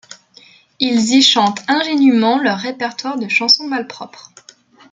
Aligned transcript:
Ils 0.79 1.11
y 1.15 1.21
chantent 1.21 1.61
ingénument 1.67 2.39
leur 2.39 2.57
répertoire 2.57 3.19
de 3.19 3.27
chansons 3.27 3.67
malpropres. 3.67 4.31